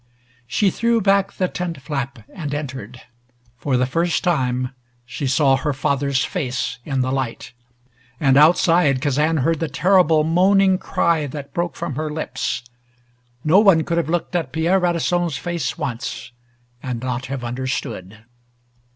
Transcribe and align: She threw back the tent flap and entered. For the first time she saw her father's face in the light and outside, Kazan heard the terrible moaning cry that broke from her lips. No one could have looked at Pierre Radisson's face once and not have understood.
She 0.47 0.71
threw 0.71 0.99
back 0.99 1.33
the 1.33 1.47
tent 1.47 1.79
flap 1.79 2.27
and 2.33 2.55
entered. 2.55 3.01
For 3.59 3.77
the 3.77 3.85
first 3.85 4.23
time 4.23 4.73
she 5.05 5.27
saw 5.27 5.57
her 5.57 5.73
father's 5.73 6.25
face 6.25 6.79
in 6.83 7.01
the 7.01 7.11
light 7.11 7.53
and 8.19 8.35
outside, 8.35 8.99
Kazan 8.99 9.37
heard 9.45 9.59
the 9.59 9.67
terrible 9.69 10.23
moaning 10.23 10.79
cry 10.79 11.27
that 11.27 11.53
broke 11.53 11.75
from 11.75 11.93
her 11.97 12.09
lips. 12.09 12.63
No 13.43 13.59
one 13.59 13.83
could 13.83 13.97
have 13.97 14.09
looked 14.09 14.35
at 14.35 14.51
Pierre 14.51 14.79
Radisson's 14.79 15.37
face 15.37 15.77
once 15.77 16.31
and 16.81 16.99
not 16.99 17.27
have 17.27 17.43
understood. 17.43 18.25